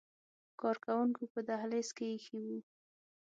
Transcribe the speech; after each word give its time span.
کارکوونکو 0.61 1.23
په 1.33 1.39
دهلیز 1.49 1.89
کې 1.97 2.05
ایښي 2.13 2.39
وو. 2.45 2.59